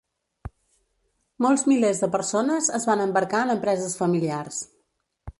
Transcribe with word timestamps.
Molts 1.45 1.63
milers 1.71 1.99
de 2.03 2.09
persones 2.15 2.69
es 2.77 2.87
van 2.91 3.03
embarcar 3.05 3.41
en 3.49 3.53
empreses 3.57 3.99
familiars. 3.99 4.63